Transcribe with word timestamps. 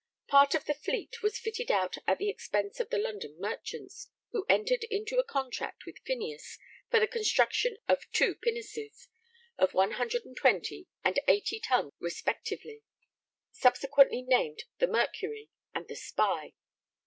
Part 0.25 0.55
of 0.55 0.65
the 0.65 0.73
fleet 0.73 1.21
was 1.21 1.37
fitted 1.37 1.69
out 1.69 1.95
at 2.07 2.17
the 2.17 2.27
expense 2.27 2.79
of 2.79 2.89
the 2.89 2.97
London 2.97 3.35
merchants, 3.39 4.09
who 4.31 4.47
entered 4.49 4.83
into 4.85 5.19
a 5.19 5.23
contract 5.23 5.85
with 5.85 5.99
Phineas 5.99 6.57
for 6.89 6.99
the 6.99 7.05
construction 7.07 7.77
of 7.87 8.11
two 8.11 8.33
pinnaces, 8.33 9.09
of 9.59 9.75
120 9.75 10.87
and 11.03 11.19
80 11.27 11.59
tons 11.59 11.91
respectively, 11.99 12.81
subsequently 13.51 14.23
named 14.23 14.63
the 14.79 14.87
Mercury 14.87 15.51
and 15.75 15.87
the 15.87 15.95
Spy. 15.95 16.55